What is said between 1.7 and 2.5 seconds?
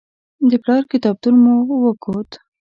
وکت.